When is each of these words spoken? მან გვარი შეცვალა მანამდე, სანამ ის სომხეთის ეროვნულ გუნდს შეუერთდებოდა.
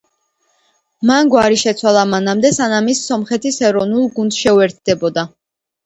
მან 1.09 1.29
გვარი 1.35 1.59
შეცვალა 1.65 2.07
მანამდე, 2.15 2.53
სანამ 2.59 2.91
ის 2.97 3.05
სომხეთის 3.13 3.63
ეროვნულ 3.71 4.13
გუნდს 4.19 4.45
შეუერთდებოდა. 4.45 5.33